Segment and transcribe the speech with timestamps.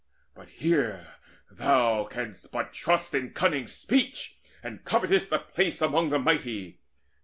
[0.33, 1.09] But here
[1.51, 6.79] thou canst but trust In cunning speech, and covetest a place Amongst the mighty!